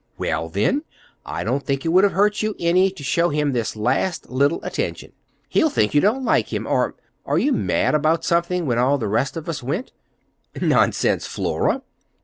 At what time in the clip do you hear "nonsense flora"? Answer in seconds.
10.59-11.83